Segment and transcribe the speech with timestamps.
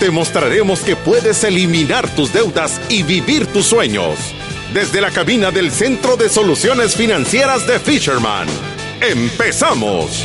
[0.00, 4.16] Te mostraremos que puedes eliminar tus deudas y vivir tus sueños.
[4.72, 8.46] Desde la cabina del Centro de Soluciones Financieras de Fisherman.
[9.00, 10.24] ¡Empezamos!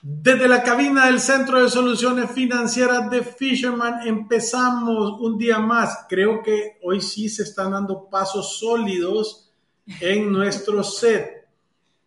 [0.00, 6.06] Desde la cabina del Centro de Soluciones Financieras de Fisherman empezamos un día más.
[6.08, 9.50] Creo que hoy sí se están dando pasos sólidos
[10.00, 11.33] en nuestro set.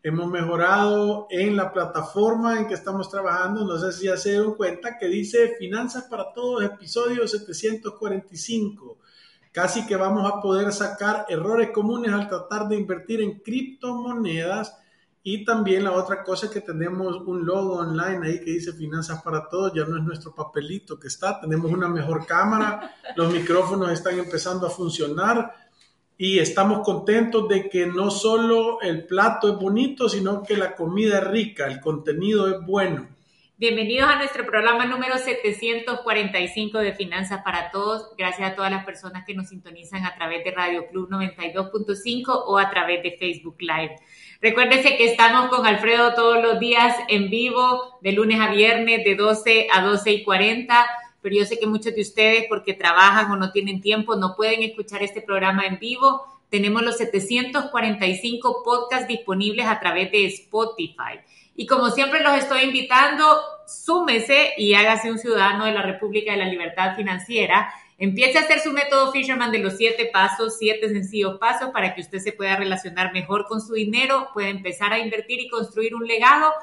[0.03, 3.65] Hemos mejorado en la plataforma en que estamos trabajando.
[3.65, 8.99] No sé si ya se dieron cuenta que dice Finanzas para Todos, episodio 745.
[9.51, 14.77] Casi que vamos a poder sacar errores comunes al tratar de invertir en criptomonedas
[15.29, 19.21] y también la otra cosa es que tenemos un logo online ahí que dice Finanzas
[19.21, 23.91] para Todos, ya no es nuestro papelito que está, tenemos una mejor cámara, los micrófonos
[23.91, 25.53] están empezando a funcionar
[26.17, 31.19] y estamos contentos de que no solo el plato es bonito, sino que la comida
[31.19, 33.07] es rica, el contenido es bueno.
[33.59, 38.11] Bienvenidos a nuestro programa número 745 de Finanzas para Todos.
[38.15, 42.57] Gracias a todas las personas que nos sintonizan a través de Radio Club 92.5 o
[42.57, 43.95] a través de Facebook Live.
[44.41, 49.15] Recuérdese que estamos con Alfredo todos los días en vivo, de lunes a viernes, de
[49.15, 50.85] 12 a 12 y 40.
[51.21, 54.63] Pero yo sé que muchos de ustedes, porque trabajan o no tienen tiempo, no pueden
[54.63, 56.23] escuchar este programa en vivo.
[56.49, 61.19] Tenemos los 745 podcasts disponibles a través de Spotify.
[61.55, 63.25] Y como siempre los estoy invitando,
[63.67, 68.59] súmese y hágase un ciudadano de la República de la Libertad Financiera Empiece a hacer
[68.59, 72.55] su método Fisherman de los siete pasos, siete sencillos pasos para que usted se pueda
[72.55, 76.53] relacionar mejor con su dinero, pueda empezar a invertir y construir un legado.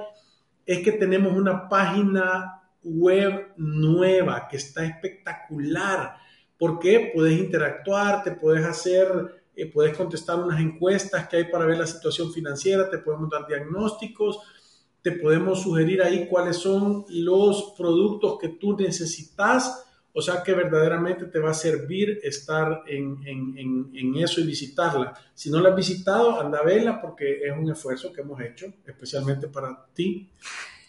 [0.64, 6.16] es que tenemos una página web nueva que está espectacular.
[6.58, 11.78] porque Puedes interactuar, te puedes hacer, eh, puedes contestar unas encuestas que hay para ver
[11.78, 14.38] la situación financiera, te podemos dar diagnósticos,
[15.02, 19.86] te podemos sugerir ahí cuáles son los productos que tú necesitas.
[20.12, 25.14] O sea que verdaderamente te va a servir estar en, en, en, eso y visitarla.
[25.34, 28.72] Si no la has visitado, anda a verla porque es un esfuerzo que hemos hecho,
[28.84, 30.28] especialmente para ti.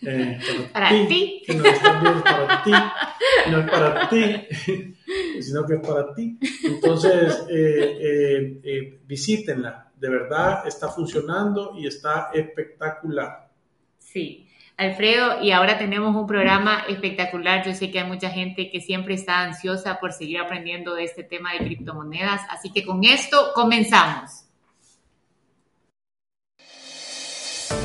[0.01, 0.39] Eh,
[0.73, 2.71] para, ti, Que no es también para ti,
[3.51, 4.47] no es para ti,
[5.39, 6.39] sino que es para ti.
[6.63, 13.51] Entonces, eh, eh, visítenla, de verdad está funcionando y está espectacular.
[13.99, 14.47] Sí.
[14.81, 17.63] Alfredo, y ahora tenemos un programa espectacular.
[17.63, 21.23] Yo sé que hay mucha gente que siempre está ansiosa por seguir aprendiendo de este
[21.23, 24.45] tema de criptomonedas, así que con esto comenzamos.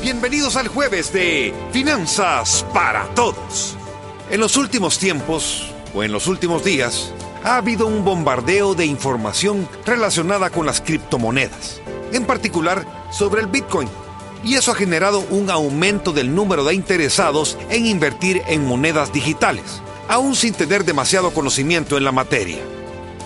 [0.01, 3.77] Bienvenidos al jueves de Finanzas para Todos.
[4.31, 7.13] En los últimos tiempos, o en los últimos días,
[7.43, 11.79] ha habido un bombardeo de información relacionada con las criptomonedas,
[12.11, 13.87] en particular sobre el Bitcoin.
[14.43, 19.81] Y eso ha generado un aumento del número de interesados en invertir en monedas digitales,
[20.07, 22.59] aún sin tener demasiado conocimiento en la materia.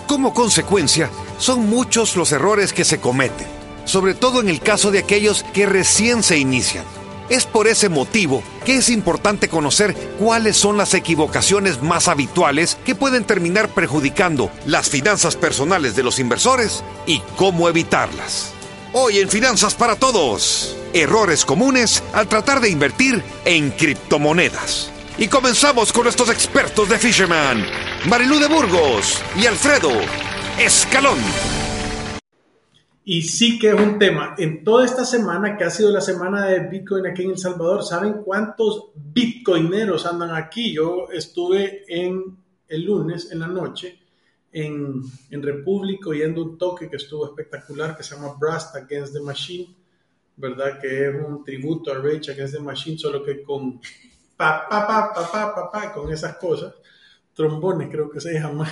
[0.06, 5.00] Como consecuencia, son muchos los errores que se cometen sobre todo en el caso de
[5.00, 6.84] aquellos que recién se inician.
[7.28, 12.94] Es por ese motivo que es importante conocer cuáles son las equivocaciones más habituales que
[12.94, 18.52] pueden terminar perjudicando las finanzas personales de los inversores y cómo evitarlas.
[18.94, 24.92] Hoy en Finanzas para Todos, errores comunes al tratar de invertir en criptomonedas.
[25.16, 27.64] Y comenzamos con nuestros expertos de Fisherman,
[28.06, 29.88] Marilú de Burgos y Alfredo
[30.58, 31.16] Escalón.
[33.02, 34.34] Y sí que es un tema.
[34.36, 37.82] En toda esta semana, que ha sido la semana de Bitcoin aquí en El Salvador,
[37.82, 40.74] ¿saben cuántos bitcoineros andan aquí?
[40.74, 42.36] Yo estuve en
[42.68, 44.01] el lunes en la noche
[44.52, 49.20] en, en República oyendo un toque que estuvo espectacular que se llama Brust Against the
[49.20, 49.74] Machine,
[50.36, 50.78] ¿verdad?
[50.80, 53.80] Que es un tributo a Rage Against the Machine, solo que con
[54.36, 56.74] pa, pa, pa, pa, pa, pa, pa con esas cosas.
[57.34, 58.70] Trombones creo que se llama.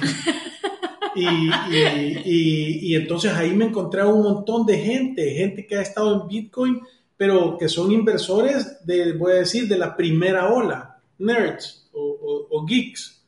[1.14, 5.82] Y, y, y, entonces ahí me encontré a un montón de gente, gente que ha
[5.82, 6.80] estado en Bitcoin,
[7.16, 12.64] pero que son inversores de, voy a decir, de la primera ola, nerds o, o,
[12.64, 13.19] geeks,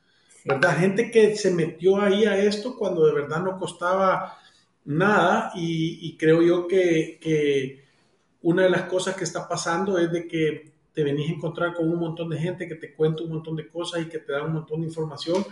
[0.45, 0.79] ¿verdad?
[0.79, 4.39] Gente que se metió ahí a esto cuando de verdad no costaba
[4.85, 7.83] nada y, creo yo que,
[8.43, 11.89] una de las cosas que está pasando es de que te venís a encontrar con
[11.89, 14.43] un montón de gente que te cuenta un montón de cosas y que te da
[14.43, 15.45] un montón de información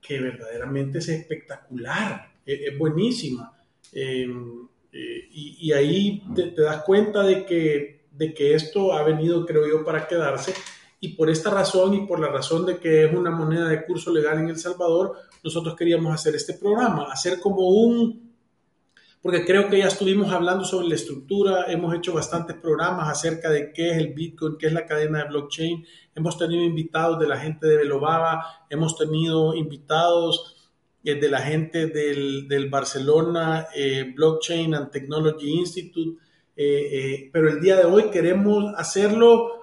[0.00, 3.54] que verdaderamente es espectacular, es, buenísima.
[3.92, 9.68] Em, eh, y, ahí te, das cuenta de que, de que esto ha venido, creo
[9.68, 10.54] yo, para quedarse.
[11.00, 14.12] Y por esta razón y por la razón de que es una moneda de curso
[14.12, 18.30] legal en El Salvador, nosotros queríamos hacer este programa, hacer como un
[19.22, 23.70] porque creo que ya estuvimos hablando sobre la estructura, hemos hecho bastantes programas acerca de
[23.72, 27.36] qué es el Bitcoin, qué es la cadena de blockchain, hemos tenido invitados de la
[27.36, 30.70] gente de Velobaba, hemos tenido invitados
[31.04, 36.18] eh, de la gente del, Barcelona eh, Blockchain and Technology Institute,
[36.56, 39.59] eh, pero el día de hoy queremos hacerlo,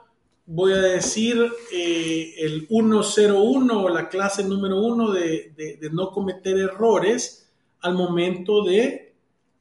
[0.48, 7.52] voy a decir, el 101 o la clase número uno de no cometer errores
[7.82, 9.14] al momento de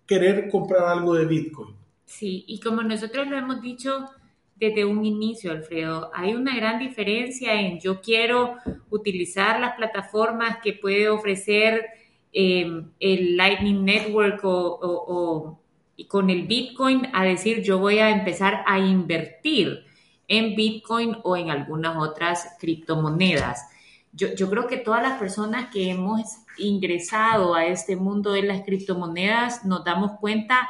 [0.06, 1.74] querer comprar algo de Bitcoin.
[2.04, 4.06] Sí, y como nosotros lo hemos dicho
[4.54, 8.56] desde un inicio, Alfredo, hay una gran diferencia en yo quiero
[8.90, 11.84] utilizar las plataformas que puede ofrecer
[12.32, 15.60] em, el Lightning Network o,
[16.08, 19.85] con el Bitcoin a decir yo voy a empezar a invertir
[20.28, 23.68] en Bitcoin o en algunas otras criptomonedas.
[24.12, 26.22] Yo, yo creo que todas las personas que hemos
[26.58, 30.68] ingresado a este mundo de las criptomonedas, nos damos cuenta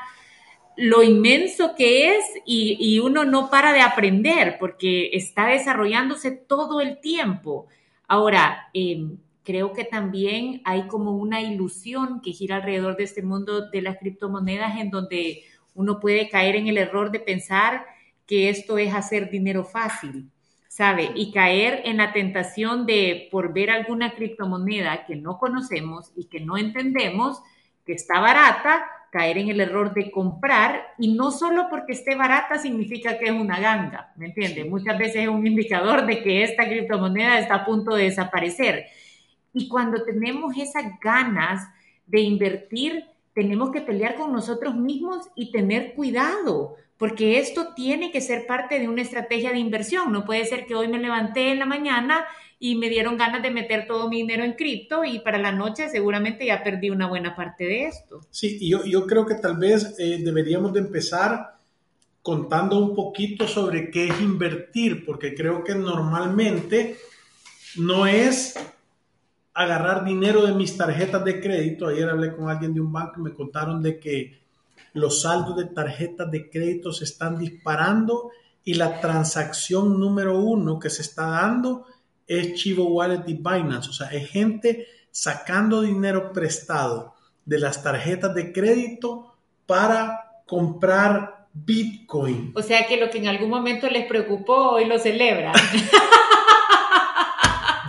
[0.77, 7.01] lo inmenso que es y, uno no para de aprender porque está desarrollándose todo el
[7.01, 7.67] tiempo.
[8.07, 13.71] Ahora, em, creo que también hay como una ilusión que gira alrededor de este mundo
[13.71, 15.45] de las criptomonedas en donde
[15.75, 17.87] uno puede caer en el error de pensar
[18.27, 20.31] que esto es hacer dinero fácil.
[20.77, 21.11] ¿sabe?
[21.15, 26.41] Y caer en la tentación de, por ver alguna criptomoneda que no conocemos y que
[26.41, 27.41] no entendemos,
[27.87, 32.59] que está barata, caer en el error de comprar y no solo porque esté barata
[32.59, 34.67] significa que es una ganga, ¿me entiende?
[34.67, 38.85] Muchas veces es un indicador de que esta criptomoneda está a punto de desaparecer.
[39.55, 41.67] Y cuando tenemos esas ganas
[42.07, 48.21] de invertir, tenemos que pelear con nosotros mismos y tener cuidado, porque esto tiene que
[48.21, 50.13] ser parte de una estrategia de inversión.
[50.13, 52.25] No puede ser que hoy me levanté en la mañana
[52.59, 55.91] y me dieron ganas de meter todo mi dinero en cripto y para la noche
[55.91, 58.21] seguramente ya perdí una buena parte de esto.
[58.31, 61.57] Sí, yo, yo creo que tal vez eh, deberíamos de empezar
[62.23, 66.97] contando un poquito sobre qué es invertir, porque creo que normalmente
[67.77, 68.59] no es
[69.55, 71.87] agarrar dinero de mis tarjetas de crédito.
[71.87, 74.46] Ayer hablé con alguien de un banco y me contaron de que
[74.97, 78.31] los saldos de tarjetas de crédito se están disparando
[78.65, 81.87] y la transacción número uno que se está dando
[82.27, 83.91] es Chivo Wallet y Binance.
[83.91, 89.37] O sea, es gente sacando dinero prestado de las tarjetas de crédito
[89.67, 92.53] para comprar Bitcoin.
[92.57, 95.55] O sea que lo que en algún momento les preocupó hoy lo celebran.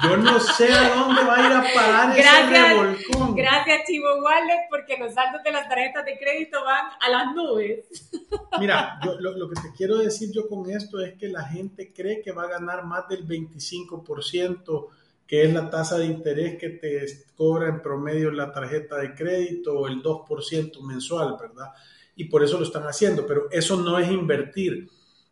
[0.04, 3.36] Yo no sé a dónde va a ir a parar gracias, ese revolcón.
[3.36, 7.86] Gracias, Chivo Wallet, porque los saldos de las tarjetas de crédito van a las nubes.
[8.60, 12.32] Mira, lo, que te quiero decir yo con esto es que la gente cree que
[12.32, 14.88] va a ganar más del 25%,
[15.25, 19.80] que es la tasa de interés que te cobra en promedio la tarjeta de crédito,
[19.80, 21.72] o el 2% mensual, ¿verdad?
[22.16, 24.89] Y por eso lo están haciendo, pero eso no es invertir.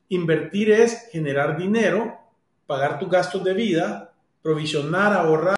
[0.10, 2.20] Invertir es generar dinero,
[2.68, 4.15] pagar tus gastos de vida,
[4.46, 5.58] provisionar, ahorrar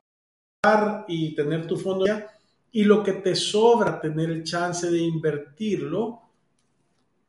[1.10, 2.26] y tener tu fondo ya,
[2.72, 6.22] y lo que te sobra, tener el chance de invertirlo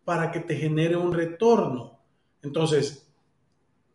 [0.04, 1.98] para que te genere un retorno.
[2.42, 3.08] Entonces,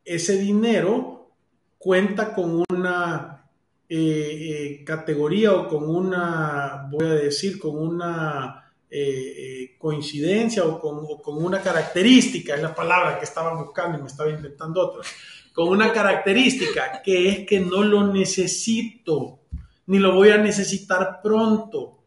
[0.04, 1.30] ese dinero
[1.78, 3.50] cuenta con una
[3.88, 10.98] eh, eh, categoría o con una, voy a decir, con una eh, coincidencia o con,
[10.98, 15.10] o con, una característica, es la palabra que estaba buscando y me estaba inventando otra
[15.54, 19.40] con una característica que es que no lo necesito,
[19.86, 22.00] ni lo voy a necesitar pronto,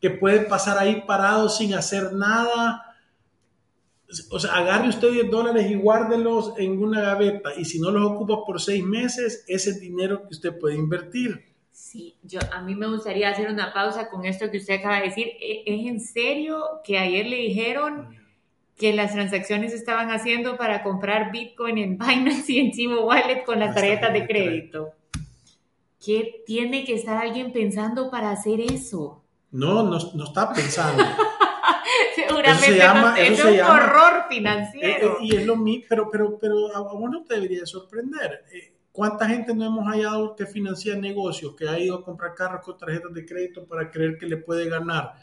[0.00, 2.82] que puede pasar ahí parado sin hacer nada.
[4.30, 8.10] O sea, agarre usted 10 dólares y guárdelos en una gaveta y si no los
[8.10, 11.44] ocupa por seis meses, ese es dinero que usted puede invertir.
[11.72, 15.08] Sí, yo a mí me gustaría hacer una pausa con esto que usted acaba de
[15.08, 15.26] decir.
[15.40, 18.16] ¿E, ¿Es en serio que ayer le dijeron
[18.76, 23.58] que las transacciones estaban haciendo para comprar Bitcoin en Binance y en Chivo Wallet con
[23.58, 24.92] las tarjetas de crédito.
[26.04, 29.24] ¿Qué tiene que estar alguien pensando para hacer eso?
[29.50, 31.02] No, no, no está pensando.
[32.14, 35.18] Seguramente se llama, es un horror financiero.
[35.20, 38.44] Y es lo mismo, pero, pero, pero a uno te debería sorprender.
[38.52, 42.64] Eh, ¿Cuánta gente no hemos hallado que financia negocios, que ha ido a comprar carros
[42.64, 45.14] con tarjetas de crédito para creer que le puede ganar?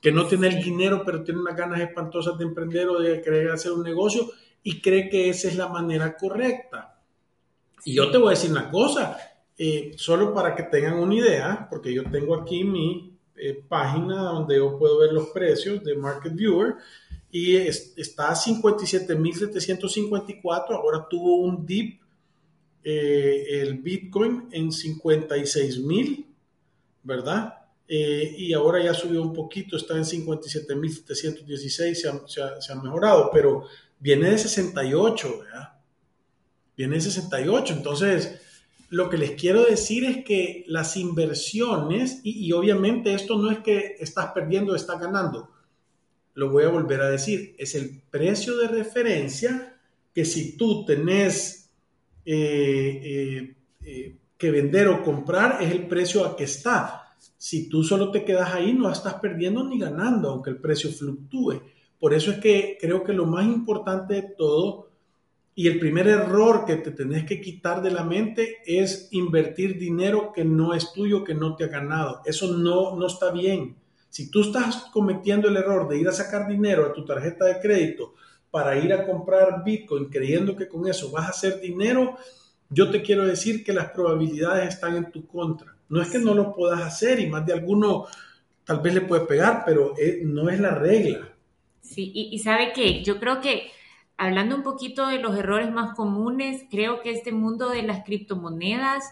[0.00, 3.50] Que no tiene el dinero, pero tiene unas ganas espantosas de emprender o de querer
[3.50, 4.30] hacer un negocio
[4.62, 7.00] y cree que esa es la manera correcta.
[7.84, 9.18] Y yo te voy a decir una cosa,
[9.56, 14.56] eh, solo para que tengan una idea, porque yo tengo aquí mi eh, página donde
[14.56, 16.74] yo puedo ver los precios de Market Viewer
[17.30, 22.00] y está a 57.754, ahora tuvo un dip
[22.82, 26.26] eh, el Bitcoin en 56.000,
[27.02, 27.57] ¿verdad?
[27.90, 32.06] Eh, y ahora ya subió un poquito, está en 57.716, se
[32.42, 33.64] ha, se, ha, mejorado, pero
[33.98, 35.72] viene de 68, ¿verdad?
[36.76, 38.42] Viene de 68, entonces
[38.90, 43.96] lo que les quiero decir es que las inversiones, y, obviamente esto no es que
[43.98, 45.50] estás perdiendo estás ganando,
[46.34, 49.78] lo voy a volver a decir, es el precio de referencia
[50.14, 51.70] que si tú tenés
[52.26, 58.10] eh, eh, que vender o comprar, es el precio a que está si tú solo
[58.10, 61.62] te quedas ahí, no estás perdiendo ni ganando, aunque el precio fluctúe.
[61.98, 64.88] Por eso es que creo que lo más importante de todo
[65.54, 70.32] y el primer error que te tenés que quitar de la mente es invertir dinero
[70.32, 72.22] que no es tuyo, que no te ha ganado.
[72.24, 73.76] Eso no, no está bien.
[74.08, 77.58] Si tú estás cometiendo el error de ir a sacar dinero a tu tarjeta de
[77.58, 78.14] crédito
[78.50, 82.16] para ir a comprar Bitcoin creyendo que con eso vas a hacer dinero,
[82.70, 85.77] yo te quiero decir que las probabilidades están en tu contra.
[85.88, 88.06] No es que no lo puedas hacer y más de alguno
[88.64, 91.32] tal vez le puede pegar, pero eh, no es la regla.
[91.80, 93.70] Sí, y, sabe que yo creo que
[94.18, 99.04] hablando un poquito de los errores más comunes, creo que este mundo de las criptomonedas,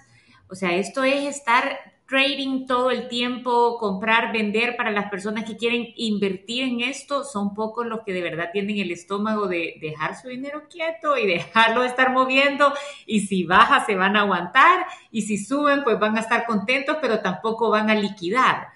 [0.48, 5.56] o sea, esto es estar trading todo el tiempo, comprar, vender para las personas que
[5.56, 10.16] quieren invertir en esto, son pocos los que de verdad tienen el estómago de dejar
[10.20, 12.72] su dinero quieto y dejarlo de estar moviendo
[13.06, 16.98] y si baja se van a aguantar y si suben pues van a estar contentos,
[17.00, 18.68] pero tampoco van a liquidar.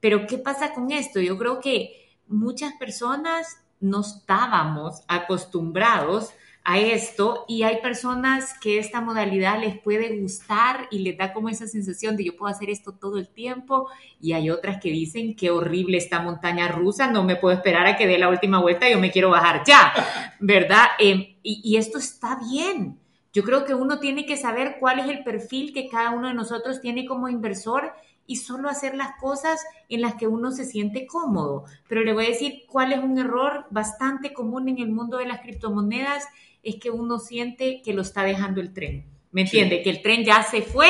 [0.00, 1.20] Pero ¿qué pasa con esto?
[1.20, 6.32] Yo creo que muchas personas no estábamos acostumbrados
[6.68, 11.48] a esto y hay personas que esta modalidad les puede gustar y les da como
[11.48, 13.88] esa sensación de yo puedo hacer esto todo el tiempo
[14.20, 17.96] y hay otras que dicen qué horrible esta montaña rusa, no me puedo esperar a
[17.96, 19.92] que dé la última vuelta, yo me quiero bajar ya,
[20.40, 20.86] ¿verdad?
[20.98, 22.98] Em, y, y esto está bien.
[23.32, 26.34] Yo creo que uno tiene que saber cuál es el perfil que cada uno de
[26.34, 27.92] nosotros tiene como inversor
[28.26, 31.64] y solo hacer las cosas en las que uno se siente cómodo.
[31.88, 35.26] Pero le voy a decir cuál es un error bastante común en el mundo de
[35.26, 36.24] las criptomonedas
[36.66, 39.06] es que uno siente que lo está dejando el tren.
[39.30, 39.82] ¿Me entiende?
[39.82, 40.88] Que el tren ya se fue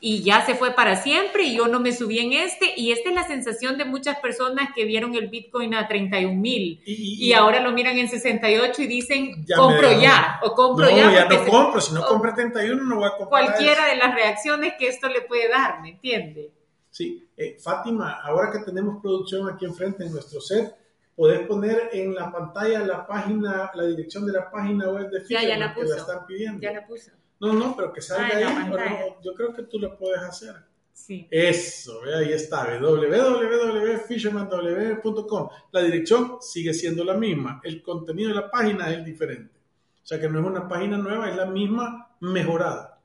[0.00, 2.74] y ya se fue para siempre y yo no me subí en este.
[2.76, 6.82] Y esta es la sensación de muchas personas que vieron el Bitcoin a 31 mil
[6.84, 11.12] y, ahora lo miran en 68 y dicen, compro ya o compro no, ya.
[11.12, 13.28] ya no compro, si no compro 31 no voy a comprar.
[13.28, 16.50] Cualquiera de las reacciones que esto le puede dar, ¿me entiende?
[16.90, 20.74] Sí, eh, Fátima, ahora que tenemos producción aquí enfrente en nuestro set,
[21.14, 25.48] Podés poner en la pantalla la página, la dirección de la página web de Fisherman
[25.48, 26.60] ya, ya la que la están pidiendo.
[26.60, 27.12] Ya la puse.
[27.40, 29.12] No, no, pero que salga ah, ahí.
[29.22, 30.54] yo creo que tú lo puedes hacer.
[30.92, 31.26] Sí.
[31.30, 35.48] Eso, ahí está, www.fishermanw.com.
[35.72, 39.58] La dirección sigue siendo la misma, el contenido de la página es diferente.
[40.02, 43.00] O sea que no es una página nueva, es la misma mejorada.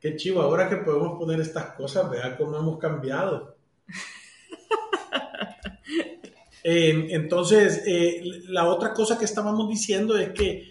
[0.00, 3.56] Qué chivo, ahora que podemos poner estas cosas, vea cómo hemos cambiado.
[6.62, 10.70] Eh, entonces, eh, la otra cosa que estábamos diciendo es que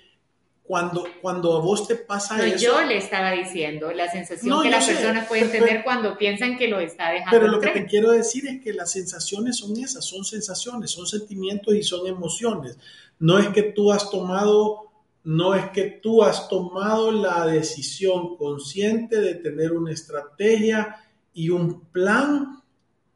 [0.64, 2.58] cuando, cuando a vos te pasa eso...
[2.58, 6.80] Yo le estaba diciendo la sensación que las personas pueden tener cuando piensan que lo
[6.80, 7.32] está dejando.
[7.32, 11.08] Pero lo que te quiero decir es que las sensaciones son esas, son sensaciones, son
[11.08, 12.78] sentimientos y son emociones.
[13.18, 14.86] No es que tú has tomado...
[15.24, 20.96] No es que tú has tomado la decisión consciente de tener una estrategia
[21.34, 22.64] y un plan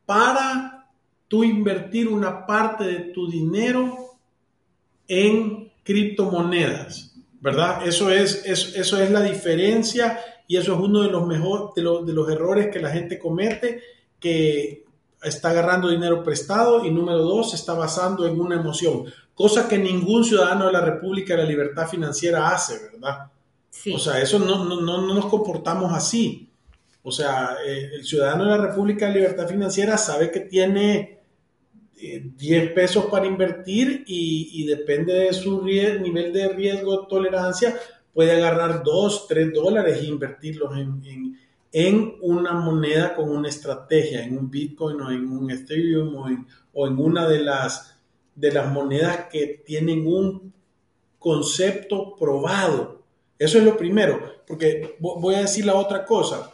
[0.05, 0.82] para
[1.33, 4.17] tú invertir una parte de tu dinero
[5.07, 7.15] en criptomonedas.
[7.41, 7.87] ¿verdad?
[7.87, 12.13] Eso es, eso es la diferencia y eso es uno de los, mejor, de, de
[12.13, 13.81] los errores que la gente comete,
[14.19, 14.85] que
[15.23, 19.79] está agarrando dinero prestado y número dos, se está basando en una emoción, cosa que
[19.79, 23.31] ningún ciudadano de la República de la Libertad Financiera hace, ¿verdad?
[23.91, 26.47] O sea, eso no, no, no, nos comportamos así.
[27.01, 31.22] O sea, eh, el ciudadano de la República de Libertad Financiera sabe que tiene
[32.03, 37.75] 10 eh, pesos para invertir y, depende de su nivel de riesgo, tolerancia,
[38.13, 41.39] puede agarrar 2, 3 dólares e invertirlos en,
[41.71, 46.45] en, una moneda con una estrategia, en un Bitcoin o en un Ethereum o en,
[46.73, 47.97] o en una de las,
[48.35, 50.53] de las monedas que tienen un
[51.17, 53.01] concepto probado.
[53.39, 56.53] Eso es lo primero, porque voy a decir la otra cosa.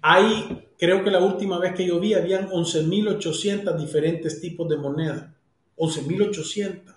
[0.00, 5.36] Hay, creo que la última vez que yo vi, habían 11.800 diferentes tipos de moneda.
[5.76, 6.94] 11.800.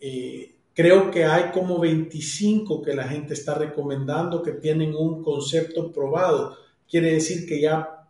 [0.00, 5.92] Eh, creo que hay como 25 que la gente está recomendando que tienen un concepto
[5.92, 6.56] probado.
[6.90, 8.08] Quiere decir que ya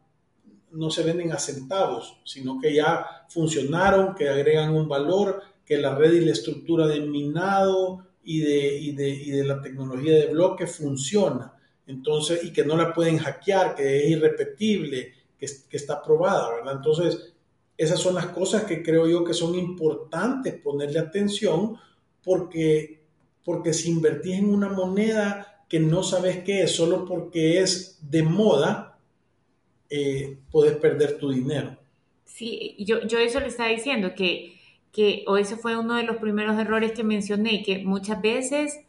[0.70, 5.94] no se venden a centavos, sino que ya funcionaron, que agregan un valor, que la
[5.94, 10.28] red y la estructura de minado y de, y de, y de la tecnología de
[10.28, 11.52] bloque funciona
[11.86, 16.74] entonces, y que no la pueden hackear, que es irrepetible, que, que está probada, ¿verdad?
[16.76, 17.32] Entonces,
[17.76, 21.76] esas son las cosas que creo yo que son importantes ponerle atención
[22.22, 23.00] porque,
[23.44, 28.22] porque si invertís en una moneda que no sabes qué es, solo porque es de
[28.22, 28.98] moda,
[29.88, 31.76] eh, puedes perder tu dinero.
[32.24, 34.58] Sí, yo, yo eso le estaba diciendo, que,
[34.92, 38.80] que o ese fue uno de los primeros errores que mencioné, que muchas veces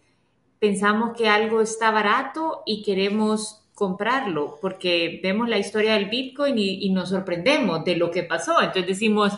[0.64, 6.90] pensamos que algo está barato y queremos comprarlo porque vemos la historia del Bitcoin y,
[6.90, 8.62] nos sorprendemos de lo que pasó.
[8.62, 9.38] Entonces decimos,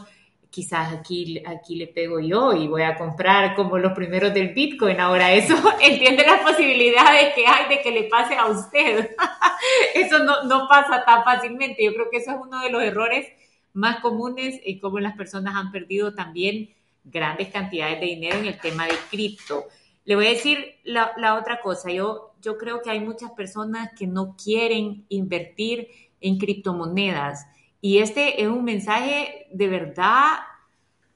[0.51, 4.99] quizás aquí, aquí le pego yo y voy a comprar como los primeros del Bitcoin.
[4.99, 9.15] Ahora eso entiende las posibilidades que hay de que le pase a usted.
[9.95, 11.83] eso no, no pasa tan fácilmente.
[11.83, 13.25] Yo creo que eso es uno de los errores
[13.73, 16.69] más comunes y cómo las personas han perdido también
[17.03, 19.65] grandes cantidades de dinero en el tema de cripto.
[20.05, 21.91] Le voy a decir la, otra cosa.
[21.91, 25.89] Yo, yo creo que hay muchas personas que no quieren invertir
[26.21, 27.47] en criptomonedas.
[27.81, 30.37] Y este es un mensaje de verdad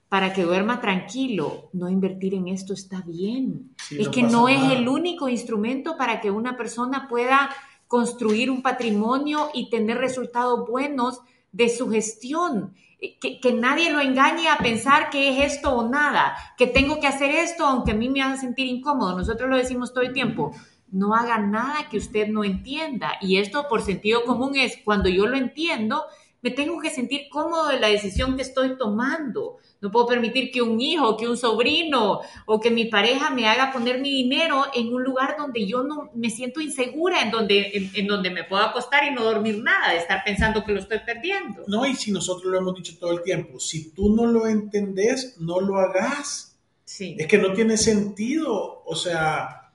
[0.10, 1.70] para que duerma tranquilo.
[1.72, 3.76] No invertir en esto está bien.
[3.92, 7.50] es que no es el único instrumento para que una persona pueda
[7.88, 14.58] construir un patrimonio y tener resultados buenos de su gestión que, nadie lo engañe a
[14.58, 18.22] pensar que es esto o nada, que tengo que hacer esto aunque a mí me
[18.22, 19.18] haga sentir incómodo.
[19.18, 20.52] Nosotros lo decimos todo el tiempo.
[20.92, 23.14] No haga nada que usted no entienda.
[23.22, 26.04] Y esto por sentido común es cuando yo lo entiendo,
[26.42, 29.58] me tengo que sentir cómodo de la decisión que estoy tomando.
[29.82, 33.72] No puedo permitir que un hijo, que un sobrino o que mi pareja me haga
[33.72, 38.08] poner mi dinero en un lugar donde yo no me siento insegura, en donde, en,
[38.08, 41.64] donde me puedo acostar y no dormir nada, de estar pensando que lo estoy perdiendo.
[41.68, 45.36] No, y si nosotros lo hemos dicho todo el tiempo, si tú no lo entendés,
[45.40, 46.58] no lo hagas.
[46.86, 47.16] Sí.
[47.20, 49.72] Es que no tiene sentido, o sea,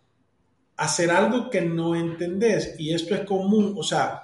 [0.76, 2.74] hacer algo que no entendés.
[2.78, 4.23] Y esto es común, o sea,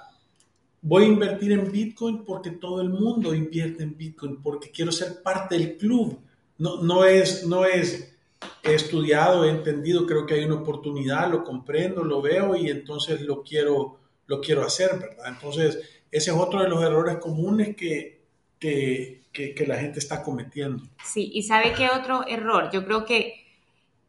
[0.81, 5.21] voy a invertir en Bitcoin porque todo el mundo invierte en Bitcoin, porque quiero ser
[5.21, 6.19] parte del club.
[6.57, 8.15] No, no, es, no es,
[8.63, 13.21] he estudiado, he entendido, creo que hay una oportunidad, lo comprendo, lo veo y entonces
[13.21, 15.27] lo quiero, lo quiero hacer, ¿verdad?
[15.27, 15.77] Entonces,
[16.11, 18.21] ese es otro de los errores comunes que,
[18.59, 20.83] que, que la gente está cometiendo.
[21.03, 22.69] Sí, y ¿sabe qué otro error?
[22.71, 23.45] Yo creo que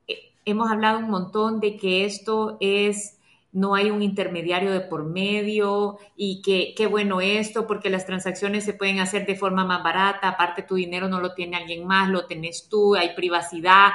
[0.09, 3.19] eh, hemos hablado un montón de que esto es
[3.53, 8.73] no hay un intermediario de por medio y qué bueno esto porque las transacciones se
[8.73, 12.27] pueden hacer de forma más barata, aparte tu dinero no lo tiene alguien más, lo
[12.27, 13.91] tenés tú, hay privacidad,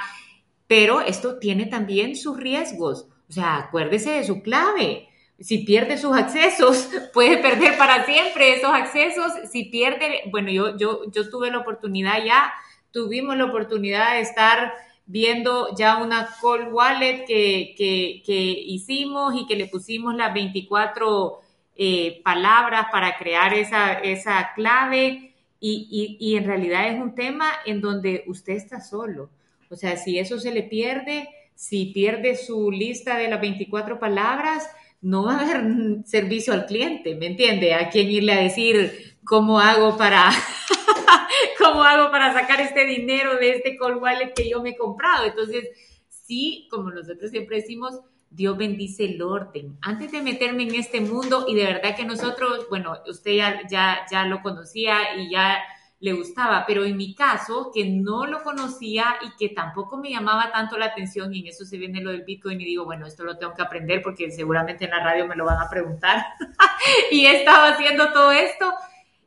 [0.67, 5.09] pero esto tiene también sus riesgos, o sea, acuérdese de su clave.
[5.39, 9.31] Si pierde sus accesos, puede perder para siempre esos accesos.
[9.51, 12.51] Si pierde, bueno, yo, yo, yo tuve la oportunidad ya,
[12.91, 14.73] tuvimos la oportunidad de estar
[15.07, 18.23] viendo ya una call wallet que,
[18.67, 21.41] hicimos y que le pusimos las 24
[21.75, 27.81] eh, palabras para crear esa, esa clave y, y, en realidad es un tema en
[27.81, 29.29] donde usted está solo.
[29.69, 34.69] O sea, si eso se le pierde, si pierde su lista de las 24 palabras,
[35.01, 37.73] no va a haber servicio al cliente, ¿me entiende?
[37.73, 40.29] A quién irle a decir cómo hago para
[41.57, 45.25] ¿Cómo hago para sacar este dinero de este call wallet que yo me he comprado?
[45.25, 45.69] Entonces,
[46.09, 49.77] sí, como nosotros siempre decimos, Dios bendice el orden.
[49.81, 54.05] Antes de meterme en este mundo, y de verdad que nosotros, bueno, usted ya, ya,
[54.11, 55.63] ya lo conocía y ya
[55.99, 60.51] le gustaba, pero en mi caso, que no lo conocía y que tampoco me llamaba
[60.51, 63.23] tanto la atención, y en eso se viene lo del Bitcoin, y digo, bueno, esto
[63.23, 66.23] lo tengo que aprender porque seguramente en la radio me lo van a preguntar,
[67.11, 68.71] y he estado haciendo todo esto,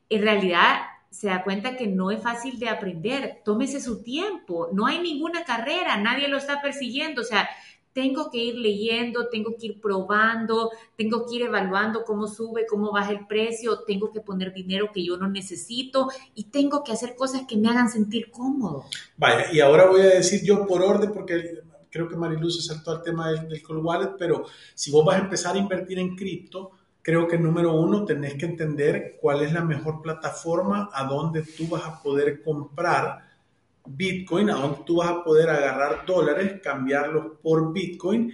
[0.09, 4.87] en realidad se da cuenta que no es fácil de aprender, tómese su tiempo, no
[4.87, 7.49] hay ninguna carrera, nadie lo está persiguiendo, o sea,
[7.93, 12.93] tengo que ir leyendo, tengo que ir probando, tengo que ir evaluando cómo sube, cómo
[12.93, 17.17] baja el precio, tengo que poner dinero que yo no necesito y tengo que hacer
[17.17, 18.85] cosas que me hagan sentir cómodo.
[19.17, 22.93] Vaya, y ahora voy a decir yo por orden, porque creo que Mariluz se saltó
[22.93, 24.45] al tema del, del Cold Wallet, pero
[24.75, 26.71] si vos vas a empezar a invertir en cripto,
[27.03, 31.69] creo que número uno tenés que entender cuál es la mejor plataforma a donde tú
[31.69, 33.31] vas a poder comprar
[33.87, 38.33] Bitcoin, a donde tú vas a poder agarrar dólares, cambiarlos por Bitcoin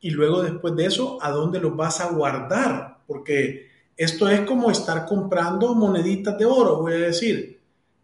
[0.00, 4.70] y luego después de eso, a dónde los vas a guardar, porque esto es como
[4.70, 7.60] estar comprando moneditas de oro, voy a decir,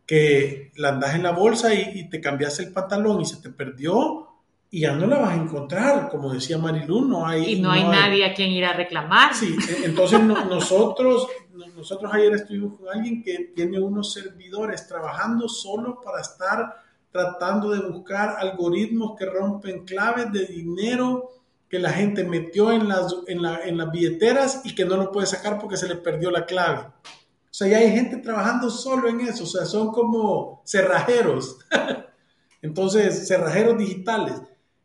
[0.06, 4.27] que la andas en la bolsa y, te cambias el pantalón y se te perdió
[4.70, 7.54] y ya no la vas a encontrar, como decía Marilu, no hay...
[7.54, 9.34] Y no, hay, nadie a quien ir a reclamar.
[9.34, 11.26] Sí, e, entonces nosotros,
[11.74, 17.80] nosotros ayer estuvimos con alguien que tiene unos servidores trabajando solo para estar tratando de
[17.80, 21.30] buscar algoritmos que rompen claves de dinero
[21.68, 25.58] que la gente metió en las, en, las billeteras y que no lo puede sacar
[25.58, 26.80] porque se le perdió la clave.
[26.80, 31.58] O sea, ya hay gente trabajando solo en eso, o sea, son como cerrajeros.
[32.62, 34.34] Entonces, cerrajeros digitales.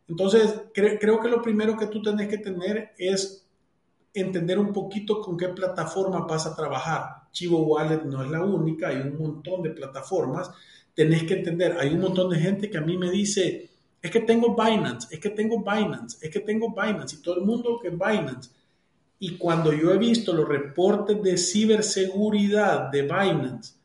[0.08, 3.48] Entonces, creo que lo primero que tú tienes que tener es
[4.14, 7.30] entender un poquito con qué plataforma vas a trabajar.
[7.32, 10.52] Chivo Wallet no es la única, hay un montón de plataformas
[10.94, 13.70] tenés que entender, hay un montón de gente que a mí me dice,
[14.02, 17.46] es que tengo Binance, es que tengo Binance, es que tengo Binance, y todo el
[17.46, 18.52] mundo que Binance.
[19.20, 23.76] Y cuando yo he visto los reportes de ciberseguridad de Binance,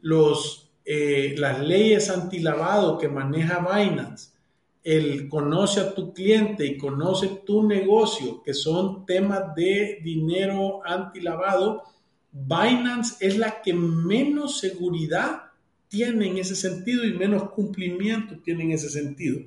[0.00, 4.30] los, eh, las leyes antilavado que maneja Binance,
[4.86, 11.82] el conoce a tu cliente y conoce tu negocio, que son temas de dinero antilavado,
[12.30, 15.42] Binance es la que menos seguridad
[15.88, 19.40] tiene en ese sentido y menos cumplimiento tiene en ese sentido.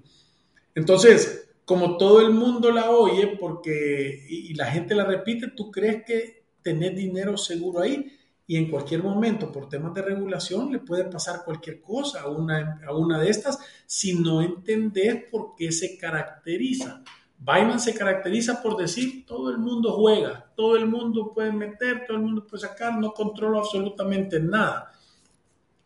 [0.75, 6.03] Entonces, como todo el mundo la oye porque y, la gente la repite, tú crees
[6.03, 8.11] que tenés dinero seguro ahí
[8.49, 12.81] y en cualquier momento por temas de regulación le puede pasar cualquier cosa a una,
[12.83, 17.03] a una de estas si no entendés por qué se caracteriza.
[17.37, 22.17] Binance se caracteriza por decir todo el mundo juega, todo el mundo puede meter, todo
[22.17, 24.93] el mundo puede sacar, no controlo absolutamente nada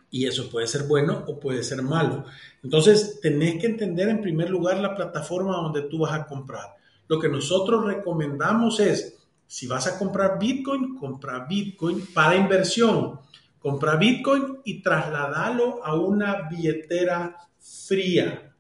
[0.10, 2.24] y eso puede ser bueno o puede ser malo.
[2.64, 6.78] Entonces, tenés que entender en primer lugar la plataforma donde tú vas a comprar.
[7.10, 9.23] Lo que nosotros recomendamos es,
[9.54, 13.20] si vas a comprar Bitcoin, compra Bitcoin para inversión.
[13.60, 18.52] Compra Bitcoin y trasladalo a una billetera fría.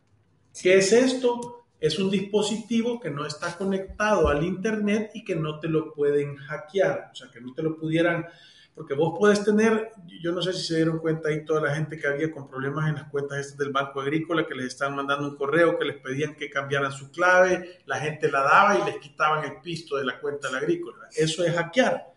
[0.62, 1.66] ¿Qué es esto?
[1.80, 6.36] Es un dispositivo que no está conectado al Internet y que no te lo pueden
[6.36, 8.28] hackear, o sea, que no te lo pudieran
[8.76, 11.98] porque vos puedes tener, yo no sé si se dieron cuenta ahí toda la gente
[11.98, 15.28] que había con problemas en las cuentas estas del Banco Agrícola, que les estaban mandando
[15.28, 18.98] un correo, que les pedían que cambiaran su clave, la gente la daba y les
[18.98, 21.08] quitaban el pisto de la cuenta del Agrícola.
[21.16, 22.14] Eso es hackear.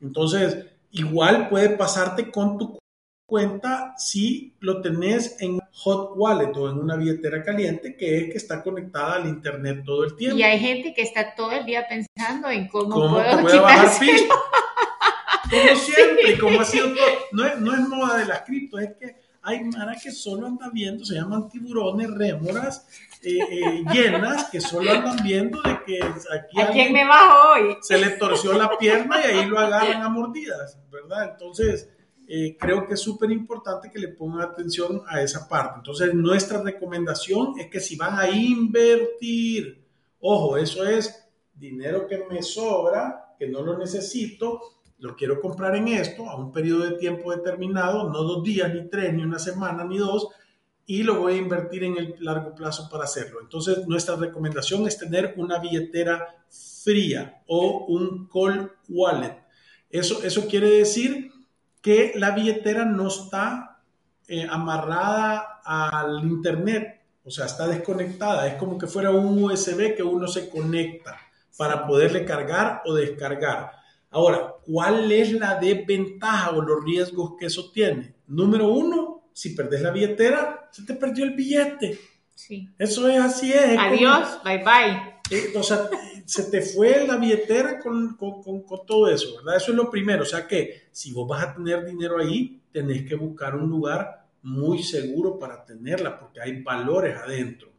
[0.00, 2.78] Entonces, igual puede pasarte con tu
[3.26, 8.38] cuenta si lo tenés en hot wallet o en una billetera caliente que es que
[8.38, 10.38] está conectada al internet todo el tiempo.
[10.38, 13.90] Y hay gente que está todo el día pensando en cómo, puedo, puedo bajar
[15.50, 17.06] como siempre, como ha sido todo.
[17.32, 20.70] No es, no es moda de las cripto, es que hay mara que solo andan
[20.72, 22.86] viendo, se llaman tiburones, rémoras,
[23.22, 27.76] eh, eh, llenas, que solo andan viendo de que aquí ¿A quién me bajo hoy?
[27.80, 31.30] se le torció la pierna y ahí lo agarran a mordidas, ¿verdad?
[31.32, 31.88] Entonces,
[32.26, 35.76] eh, creo que es súper importante que le pongan atención a esa parte.
[35.78, 39.82] Entonces, nuestra recomendación es que si van a invertir,
[40.20, 45.88] ojo, eso es dinero que me sobra, que no lo necesito, lo quiero comprar en
[45.88, 49.84] esto a un periodo de tiempo determinado, no dos días, ni tres, ni una semana,
[49.84, 50.28] ni dos,
[50.86, 53.40] y lo voy a invertir en el largo plazo para hacerlo.
[53.42, 56.44] Entonces, nuestra recomendación es tener una billetera
[56.82, 59.36] fría o un cold wallet.
[59.90, 61.30] Eso, eso quiere decir
[61.82, 63.82] que la billetera no está
[64.26, 68.46] eh, amarrada al internet, o sea, está desconectada.
[68.46, 71.18] Es como que fuera un USB que uno se conecta
[71.56, 73.77] para poderle cargar o descargar.
[74.10, 78.14] Ahora, ¿cuál es la desventaja o los riesgos que eso tiene?
[78.26, 81.98] Número uno, si perdés la billetera, se te perdió el billete.
[82.34, 82.68] Sí.
[82.78, 83.78] Eso es así es.
[83.78, 85.18] Adiós, bye bye.
[85.30, 85.90] Eh, o sea,
[86.24, 89.56] se te fue la billetera con, con, con, todo eso, ¿verdad?
[89.56, 90.22] Eso es lo primero.
[90.22, 94.26] O sea que si vos vas a tener dinero ahí, tenés que buscar un lugar
[94.42, 97.70] muy seguro para tenerla, porque hay valores adentro.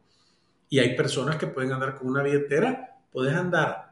[0.68, 3.89] Y hay personas que pueden andar con una billetera, puedes andar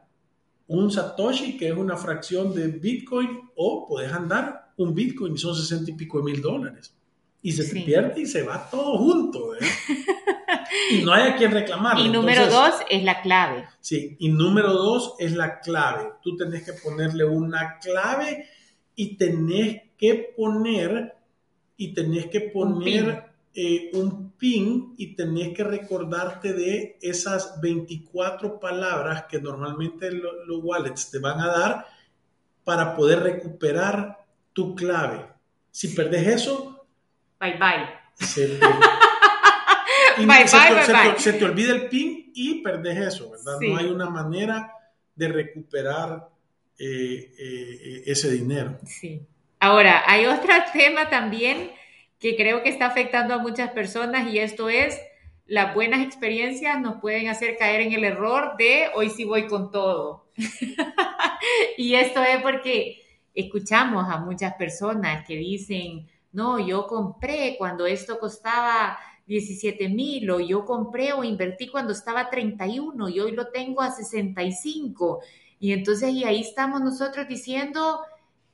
[0.69, 5.55] un Satoshi, que es una fracción de Bitcoin, o puedes andar un Bitcoin, y son
[5.55, 6.95] 60 y pico de mil dólares.
[7.41, 9.55] Y se te pierde y se va todo junto.
[9.55, 9.59] ¿eh?
[10.91, 11.97] y no hay a quien reclamar.
[11.97, 13.65] Y número dos es la clave.
[13.79, 16.11] Sí, y número dos es la clave.
[16.21, 18.45] Tú tenés que ponerle una clave
[18.93, 21.15] y tenés que poner,
[21.77, 23.28] y tenés que poner
[23.93, 31.09] un pin, eh, y tenés que recordarte de esas 24 palabras que normalmente los wallets
[31.11, 31.85] te van a dar
[32.63, 35.25] para poder recuperar tu clave.
[35.71, 36.85] Si perdes eso,
[37.39, 37.87] bye bye.
[38.15, 38.59] se,
[41.33, 43.57] te, olvida el pin y perdes eso, ¿verdad?
[43.61, 44.71] No hay una manera
[45.15, 46.29] de recuperar
[46.77, 48.77] eh, eh, ese dinero.
[48.85, 49.21] Sí.
[49.59, 51.71] Ahora, hay otro tema también
[52.19, 54.99] que creo que está afectando a muchas personas y esto es
[55.49, 59.71] las buenas experiencias nos pueden hacer caer en el error de hoy sí voy con
[59.71, 60.27] todo.
[61.77, 63.01] y esto es porque
[63.33, 70.39] escuchamos a muchas personas que dicen, no, yo compré cuando esto costaba 17 mil o
[70.39, 75.21] yo compré o invertí cuando estaba 31 y hoy lo tengo a 65.
[75.59, 78.01] Y entonces, y ahí estamos nosotros diciendo,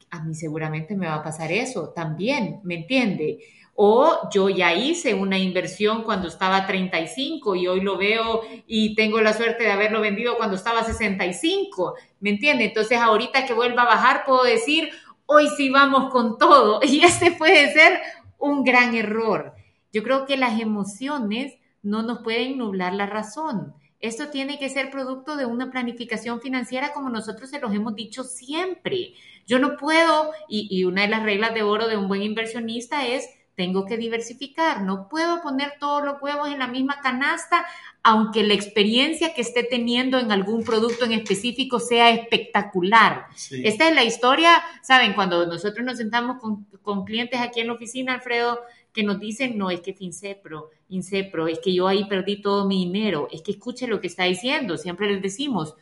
[0.10, 3.40] a mí seguramente me va a pasar eso también, ¿me entiende?
[3.76, 9.20] O yo ya hice una inversión cuando estaba 35 y hoy lo veo y tengo
[9.20, 12.66] la suerte de haberlo vendido cuando estaba 65, ¿me entiende?
[12.66, 14.90] Entonces ahorita que vuelva a bajar puedo decir,
[15.26, 16.80] hoy sí vamos con todo.
[16.86, 18.00] Y este puede ser
[18.38, 19.54] un gran error.
[19.92, 23.74] Yo creo que las emociones no nos pueden nublar la razón.
[24.06, 28.24] Esto tiene que ser producto de una planificación financiera como nosotros se los hemos dicho
[28.24, 29.14] siempre.
[29.48, 33.28] Yo no puedo, y, una de las reglas de oro de un buen inversionista es,
[33.56, 37.66] tengo que diversificar, no puedo poner todos los huevos en la misma canasta,
[38.04, 43.28] aunque la experiencia que esté teniendo en algún producto en específico sea espectacular.
[43.64, 45.14] Esta es la historia, ¿saben?
[45.14, 48.60] Cuando nosotros nos sentamos con, con clientes aquí en la oficina, Alfredo,
[48.96, 52.86] que nos dicen, no, es que Fincepro, Incepro, es que yo ahí perdí todo mi
[52.86, 55.76] dinero, es que escuche lo que está diciendo, siempre les decimos,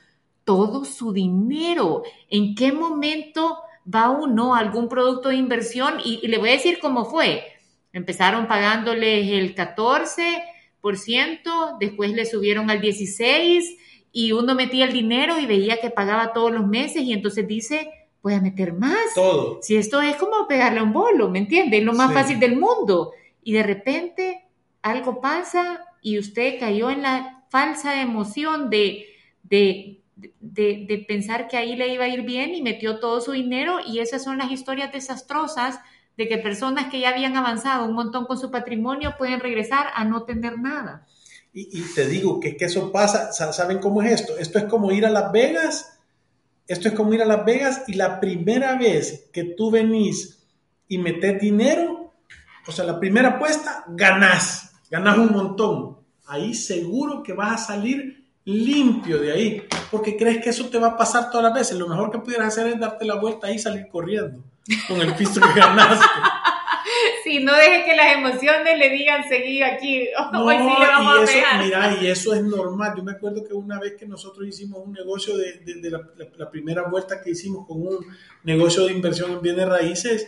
[0.44, 3.60] todo su dinero, ¿en qué momento
[3.94, 6.00] va uno a algún producto de inversión?
[6.04, 7.44] Y, le voy a decir cómo fue.
[7.94, 13.78] Empezaron pagándoles el 14%, después le subieron al 16%
[14.12, 17.90] y uno metía el dinero y veía que pagaba todos los meses y entonces dice,
[18.24, 19.14] voy a meter más.
[19.14, 19.60] Todo.
[19.62, 21.78] Si esto es como pegarle a un bolo, ¿me entiende?
[21.78, 23.12] Es lo más fácil del mundo.
[23.44, 24.46] Y de repente
[24.82, 29.06] algo pasa y usted cayó en la falsa emoción de,
[29.44, 33.34] de, de, de, pensar que ahí le iba a ir bien y metió todo su
[33.34, 35.80] dinero y esas son las historias desastrosas
[36.18, 40.06] de que personas que ya habían avanzado un montón con su patrimonio pueden regresar a
[40.06, 41.06] no tener nada.
[41.54, 44.38] Y, y te digo que, que eso pasa, ¿saben cómo es esto?
[44.38, 45.93] Esto es como ir a Las Vegas
[46.68, 50.40] esto es como ir a Las Vegas y la primera vez que tú venís
[50.88, 52.14] y metes dinero,
[52.66, 55.98] o sea, la primera apuesta, ganás, ganás un montón.
[56.26, 60.90] Ahí seguro que vas a salir limpio de ahí, porque crees que eso te va
[60.90, 61.78] a pasar todas las veces.
[61.78, 64.44] Lo mejor que pudieras hacer es darte la vuelta ahí y salir corriendo
[64.88, 66.06] con el piso que ganaste.
[67.24, 70.08] Sí, no deje que las emociones le digan seguir aquí.
[70.32, 72.94] No, Hoy sí le vamos y eso, Mira, y eso es normal.
[72.98, 76.84] Yo me acuerdo que una vez que nosotros hicimos un negocio de, de, la, primera
[76.90, 78.06] vuelta que hicimos con un
[78.44, 80.28] negocio de inversión en bienes raíces,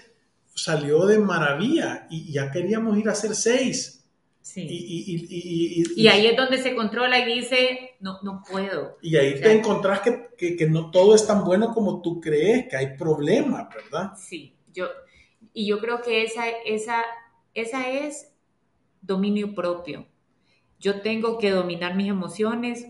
[0.54, 4.02] salió de maravilla y ya queríamos ir a hacer seis.
[4.42, 4.62] Sí.
[4.62, 8.98] Y, y, y, ahí es donde se controla y dice, no, no puedo.
[9.02, 12.68] Y ahí te encontrás que, que, que no todo es tan bueno como tú crees,
[12.70, 14.12] que hay problemas, ¿verdad?
[14.16, 14.88] Sí, yo,
[15.56, 17.04] y yo creo que esa, esa,
[17.54, 18.30] esa es
[19.02, 20.06] dominio propio.
[20.80, 22.86] Yo tengo que dominar mis emociones,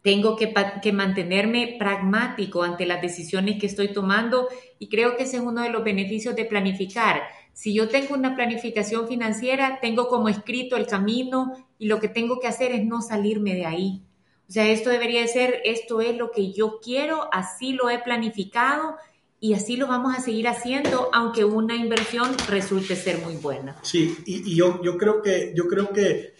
[0.00, 5.36] tengo que, que, mantenerme pragmático ante las decisiones que estoy tomando y creo que ese
[5.36, 7.24] es uno de los beneficios de planificar.
[7.52, 12.40] Si yo tengo una planificación financiera, tengo como escrito el camino y lo que tengo
[12.40, 14.02] que hacer es no salirme de ahí.
[14.48, 17.98] O sea, esto debería de ser, esto es lo que yo quiero, así lo he
[17.98, 18.96] planificado
[19.42, 23.76] y así lo vamos a seguir haciendo, aunque una inversión resulte ser muy buena.
[23.82, 26.36] Sí, y, yo, yo, creo que, yo creo que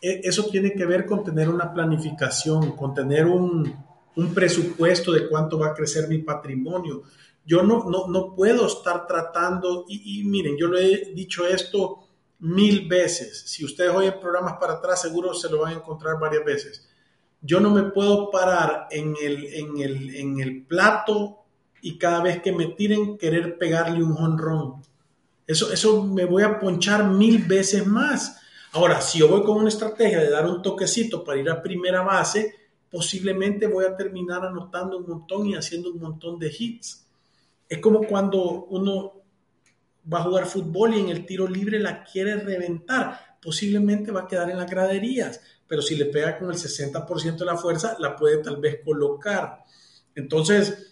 [0.00, 3.70] e, eso tiene que ver con tener una planificación, con tener un,
[4.16, 7.02] un presupuesto de cuánto va a crecer mi patrimonio.
[7.44, 12.88] Yo no, no, no puedo estar tratando, y, miren, yo le he dicho esto mil
[12.88, 16.88] veces, si ustedes oyen programas para atrás, seguro se lo van a encontrar varias veces.
[17.42, 21.39] yo no me puedo parar en el, en el, en el plato
[21.82, 24.82] y cada vez que me tiren querer pegarle un jonrón.
[25.46, 28.40] Eso, eso me voy a ponchar mil veces más.
[28.72, 32.02] Ahora, si yo voy con una estrategia de dar un toquecito para ir a primera
[32.02, 32.54] base,
[32.90, 37.06] posiblemente voy a terminar anotando un montón y haciendo un montón de hits.
[37.68, 39.12] Es como cuando uno
[40.12, 43.38] va a jugar fútbol y en el tiro libre la quiere reventar.
[43.40, 47.44] Posiblemente va a quedar en las graderías, pero si le pega con el 60% de
[47.44, 49.64] la fuerza, la puede tal vez colocar.
[50.14, 50.89] Entonces,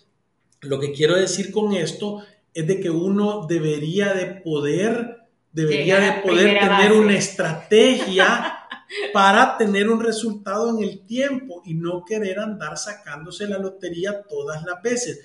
[0.61, 2.23] lo que quiero decir con esto
[2.55, 8.59] es de que uno debería de poder, debería de poder tener una estrategia
[9.13, 14.65] para tener un resultado en el tiempo y no querer andar sacándose la lotería todas
[14.65, 15.21] las veces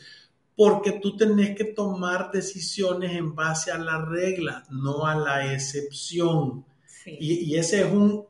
[0.56, 6.66] porque tú tenés que tomar decisiones en base a la regla, no a la excepción.
[7.06, 8.26] Y, ese es un,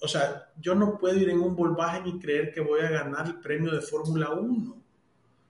[0.00, 3.26] o sea, yo no puedo ir en un volvaje ni creer que voy a ganar
[3.26, 4.81] el premio de Fórmula 1,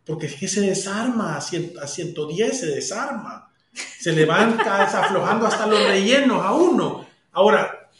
[0.04, 6.44] porque es que se desarma, a, 110 se desarma, se levanta aflojando hasta los rellenos
[6.44, 7.06] a uno.
[7.32, 7.90] Ahora,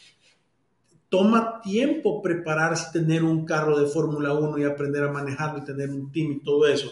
[1.09, 5.89] toma tiempo prepararse, tener un carro de Fórmula 1 y aprender a manejarlo y tener
[5.89, 6.91] un team y todo eso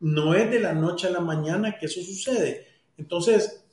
[0.00, 2.66] no es de la noche a la mañana que eso sucede.
[2.96, 3.64] Entonces,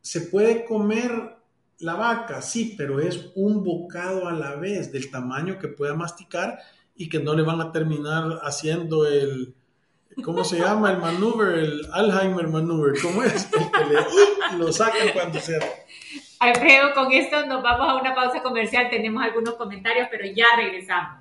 [0.00, 1.36] ¿se puede comer
[1.78, 2.42] la vaca?
[2.42, 6.58] Sí, pero es un bocado a la vez del tamaño que pueda masticar
[6.96, 9.54] y que no le van a terminar haciendo el,
[10.22, 10.90] ¿cómo se llama?
[10.90, 13.00] El maneuver, el Alzheimer maneuver.
[13.00, 13.48] ¿Cómo es?
[13.52, 15.60] El que le, lo sacan cuando sea.
[16.38, 18.88] Alfredo, con esto nos vamos a una pausa comercial.
[18.90, 21.20] Tenemos algunos comentarios, pero ya regresamos.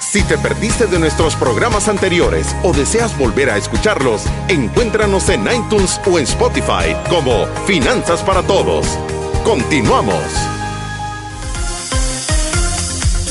[0.00, 6.00] Si te perdiste de nuestros programas anteriores o deseas volver a escucharlos, encuéntranos en iTunes
[6.10, 8.98] o en Spotify como Finanzas para Todos.
[9.44, 10.57] Continuamos.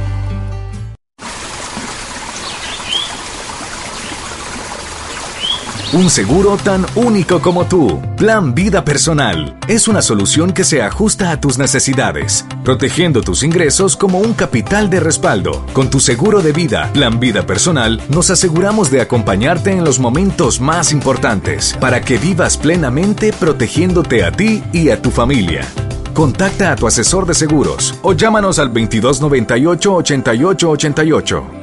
[5.94, 8.02] Un seguro tan único como tú.
[8.18, 9.56] Plan Vida Personal.
[9.68, 14.90] Es una solución que se ajusta a tus necesidades, protegiendo tus ingresos como un capital
[14.90, 15.64] de respaldo.
[15.72, 20.60] Con tu seguro de vida, Plan Vida Personal, nos aseguramos de acompañarte en los momentos
[20.60, 25.62] más importantes para que vivas plenamente protegiéndote a ti y a tu familia.
[26.16, 31.63] Contacta a tu asesor de seguros o llámanos al 2298 8888.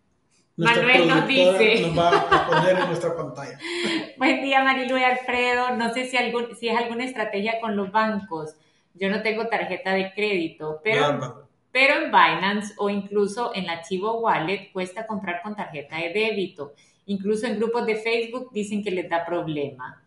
[0.65, 1.81] Manuel nos dice.
[1.81, 3.57] Nos va a poner en nuestra pantalla.
[4.17, 5.75] Buen día, Marilu y Alfredo.
[5.75, 8.55] No sé si, algún, si es alguna estrategia con los bancos.
[8.93, 14.19] Yo no tengo tarjeta de crédito, pero, pero en Binance o incluso en la Chivo
[14.19, 16.73] Wallet cuesta comprar con tarjeta de débito.
[17.07, 20.03] Incluso en grupos de Facebook dicen que les da problema.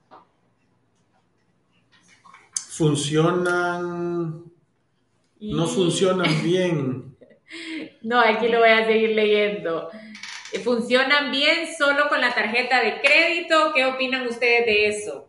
[2.70, 4.44] Funcionan.
[5.40, 7.10] No funcionan bien.
[8.02, 9.88] No, aquí lo voy a seguir leyendo.
[10.62, 13.72] ¿Funcionan bien solo con la tarjeta de crédito?
[13.74, 15.28] ¿Qué opinan ustedes de eso?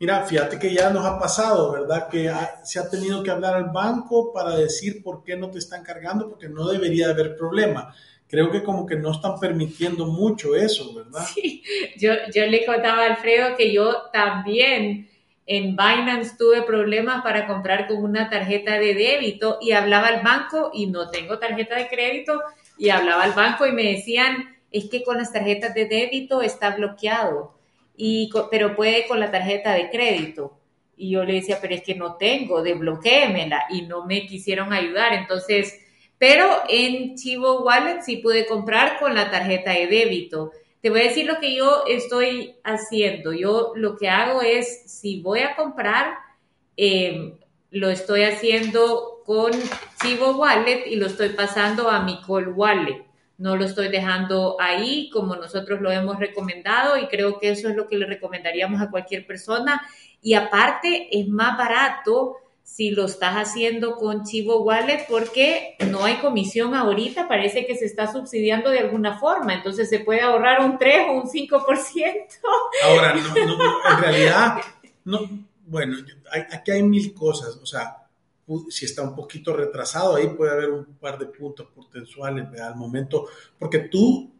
[0.00, 2.08] Mira, fíjate que ya nos ha pasado, ¿verdad?
[2.08, 2.30] Que
[2.64, 6.28] se ha tenido que hablar al banco para decir por qué no te están cargando,
[6.28, 7.94] porque no debería haber problema.
[8.28, 11.24] Creo que como que no están permitiendo mucho eso, ¿verdad?
[11.32, 11.62] Sí,
[11.96, 15.08] yo, yo le contaba a Alfredo que yo también
[15.46, 20.70] en Binance tuve problemas para comprar con una tarjeta de débito y hablaba al banco
[20.74, 22.42] y no tengo tarjeta de crédito
[22.78, 26.74] y hablaba al banco y me decían, es que con las tarjetas de débito está
[26.74, 27.54] bloqueado,
[27.96, 30.58] y, pero puede con la tarjeta de crédito.
[30.96, 35.12] Y yo le decía, pero es que no tengo, desbloquéemela y no me quisieron ayudar.
[35.12, 35.78] Entonces,
[36.18, 40.50] pero en Chivo Wallet sí pude comprar con la tarjeta de débito.
[40.80, 43.32] Te voy a decir lo que yo estoy haciendo.
[43.32, 46.16] Yo lo que hago es, si voy a comprar,
[46.76, 47.38] em,
[47.70, 49.52] lo estoy haciendo con
[50.02, 53.13] Chivo Wallet y lo estoy pasando a mi Call Wallet.
[53.36, 57.76] No lo estoy dejando ahí como nosotros lo hemos recomendado y creo que eso es
[57.76, 59.82] lo que le recomendaríamos a cualquier persona.
[60.22, 66.16] Y aparte es más barato si lo estás haciendo con Chivo Wallet porque no hay
[66.16, 70.78] comisión ahorita, parece que se está subsidiando de alguna forma, entonces se puede ahorrar un
[70.78, 72.26] 3 o un 5%.
[72.84, 74.56] Ahora, en realidad,
[75.04, 75.20] no,
[75.66, 75.98] bueno,
[76.50, 78.03] aquí hay mil cosas, o sea,
[78.68, 83.26] si está un poquito retrasado, ahí puede haber un par de puntos potenciales al momento,
[83.58, 84.30] porque tú,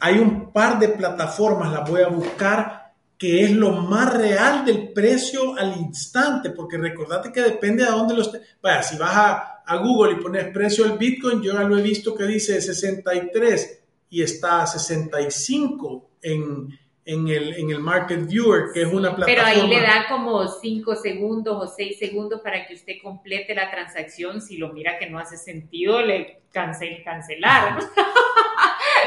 [0.00, 2.88] hay un par de plataformas, las voy a buscar
[3.18, 8.14] que es lo más real del precio al instante, porque recordate que depende de dónde
[8.14, 8.30] los...
[8.62, 12.14] Vaya, si vas a, Google y pones precio del Bitcoin, yo ya lo he visto
[12.14, 16.68] que dice 63 y está a 65 en,
[17.08, 19.26] en, el, en el Market Viewer, que es una plataforma...
[19.26, 23.70] Pero ahí le da como 5 segundos o 6 segundos para que usted complete la
[23.70, 24.40] transacción.
[24.40, 27.78] Si lo mira que no hace sentido, le cancel, cancelar.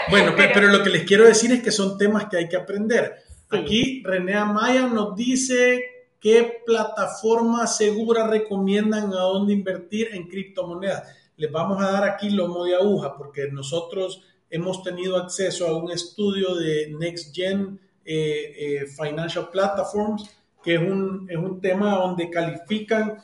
[0.10, 2.58] Bueno, pero, pero lo que les quiero decir es que son temas que hay que
[2.58, 3.16] aprender
[3.52, 5.84] Aquí René Amaya nos dice
[6.22, 11.04] qué plataforma segura recomiendan a dónde invertir en criptomonedas.
[11.36, 15.92] Les vamos a dar aquí lomo de aguja porque nosotros hemos tenido acceso a un
[15.92, 20.30] estudio de Next Gen eh, eh, Financial Platforms,
[20.64, 23.18] que es un, es un tema donde califican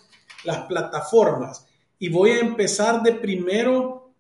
[0.44, 1.68] las plataformas.
[2.00, 4.12] Y voy a empezar de primero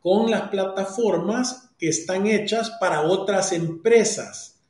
[0.00, 4.60] con las plataformas que están hechas para otras empresas.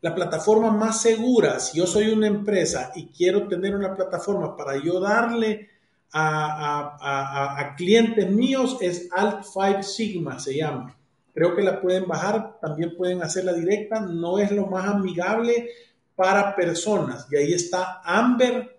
[0.00, 4.82] La plataforma más segura, si yo soy una empresa y quiero tener una plataforma para
[4.82, 5.68] yo darle
[6.12, 10.96] a, clientes míos, es Alt 5 Sigma, se llama.
[11.40, 15.70] Creo que la pueden bajar, también pueden hacerla directa, no es lo más amigable
[16.14, 17.26] para personas.
[17.30, 18.78] Y ahí está Amber,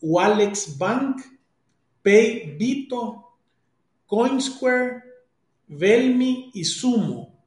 [0.00, 1.22] Walex Bank,
[2.02, 3.38] PayBito,
[4.04, 5.00] Coinsquare,
[5.68, 7.40] Velmi y Sumo.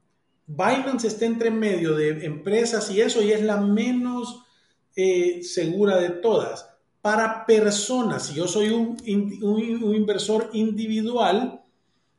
[0.47, 4.41] Binance está entre medio de empresas y eso y es la menos
[4.95, 6.65] eh, segura de todas.
[7.01, 11.61] Para personas, si yo soy un, inversor individual,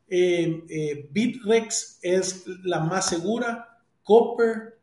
[0.09, 4.79] eh, eh, Bitrex es la más segura, Copper,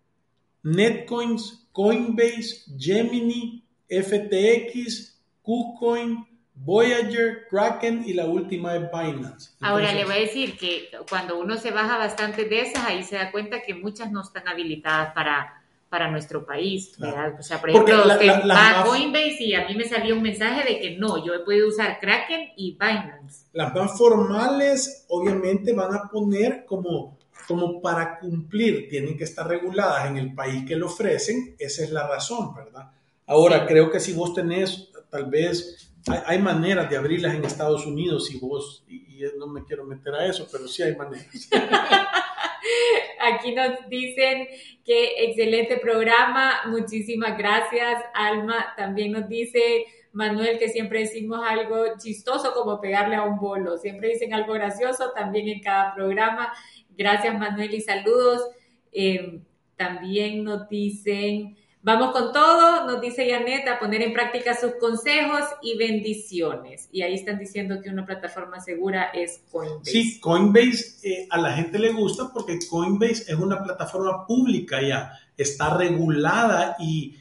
[0.63, 9.51] Netcoins, Coinbase, Gemini, FTX, KuCoin, Voyager, Kraken y la última es Binance.
[9.59, 13.15] Ahora le voy a decir que cuando uno se baja bastante de esas, ahí se
[13.15, 15.62] da cuenta que muchas no están habilitadas para,
[15.93, 16.91] para nuestro país.
[16.97, 20.97] O sea, por ejemplo, va Coinbase y a mí me salió un mensaje de que
[20.97, 23.45] no, yo he podido usar Kraken y Binance.
[23.53, 30.07] Las más formales obviamente van a poner como, como para cumplir, tienen que estar reguladas
[30.07, 32.89] en el país que lo ofrecen, esa es la razón, ¿verdad?
[33.27, 35.93] Ahora, creo que si vos tenés tal vez
[36.25, 39.03] hay, maneras de abrirlas en Estados Unidos y vos, y,
[39.37, 41.27] no me quiero meter a eso, pero sí hay maneras.
[43.19, 44.47] Aquí nos dicen
[44.85, 48.03] que excelente programa, muchísimas gracias.
[48.13, 53.77] Alma también nos dice, Manuel, que siempre decimos algo chistoso como pegarle a un bolo.
[53.77, 56.53] Siempre dicen algo gracioso también en cada programa.
[56.89, 58.49] Gracias, Manuel, y saludos.
[58.91, 59.39] Eh,
[59.75, 65.77] también nos dicen, Vamos con todo, nos dice Janet, poner en práctica sus consejos y
[65.77, 66.87] bendiciones.
[66.93, 69.91] Y ahí están diciendo que una plataforma segura es Coinbase.
[69.91, 75.11] Sí, Coinbase eh, a la gente le gusta porque Coinbase es una plataforma pública ya,
[75.35, 77.19] está regulada y,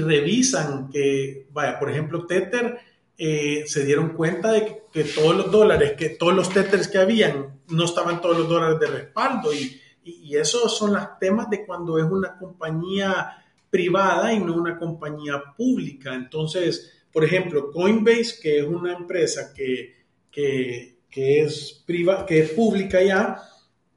[0.00, 2.78] revisan que, vaya, por ejemplo, Tether
[3.18, 7.62] eh, se dieron cuenta de que, todos los dólares, que todos los Tethers que habían,
[7.66, 9.52] no estaban todos los dólares de respaldo.
[9.52, 14.54] Y, y, y esos son los temas de cuando es una compañía privada y no
[14.54, 16.14] una compañía pública.
[16.14, 19.96] Entonces, por ejemplo, Coinbase, que es una empresa que,
[21.14, 23.38] es, priva, que es pública ya,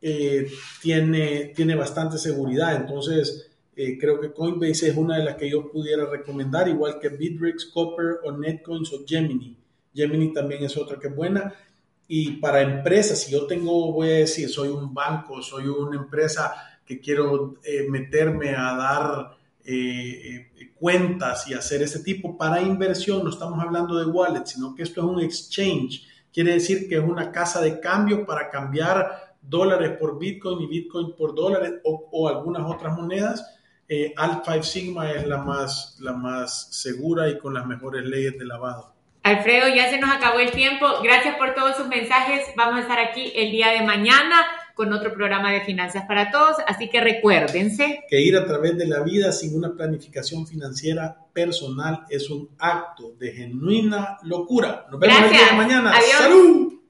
[0.01, 0.49] eh,
[0.81, 2.75] tiene, tiene bastante seguridad.
[2.75, 7.09] Entonces, eh, creo que Coinbase es una de las que yo pudiera recomendar, igual que
[7.09, 9.57] Bittrex, Copper o Netcoins o Gemini.
[9.93, 11.53] Gemini también es otra que es buena.
[12.07, 16.53] Y para empresas, si yo tengo, voy a decir, soy un banco, soy una empresa
[16.85, 23.23] que quiero eh, meterme a dar eh, eh, cuentas y hacer ese tipo para inversión.
[23.23, 26.07] No estamos hablando de wallet, sino que esto es un exchange.
[26.33, 31.15] Quiere decir que es una casa de cambio para cambiar dólares por Bitcoin y Bitcoin
[31.15, 33.57] por dólares o, algunas otras monedas.
[33.87, 38.37] Eh, Alt 5 Sigma es la más, la más segura y con las mejores leyes
[38.37, 38.93] de lavado.
[39.23, 40.87] Alfredo, ya se nos acabó el tiempo.
[41.03, 42.47] Gracias por todos sus mensajes.
[42.55, 44.45] Vamos a estar aquí el día de mañana
[44.81, 46.55] con otro programa de Finanzas para Todos.
[46.65, 52.03] Así que recuérdense que ir a través de la vida sin una planificación financiera personal
[52.09, 54.87] es un acto de genuina locura.
[54.89, 55.91] Nos vemos el día de mañana.
[55.91, 56.17] Adiós.
[56.17, 56.80] ¡Salud!